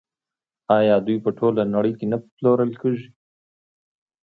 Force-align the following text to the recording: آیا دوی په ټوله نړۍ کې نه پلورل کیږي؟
آیا 0.77 0.95
دوی 1.05 1.17
په 1.25 1.29
ټوله 1.37 1.63
نړۍ 1.75 1.93
کې 1.99 2.05
نه 2.11 2.17
پلورل 2.33 2.71
کیږي؟ 2.81 3.09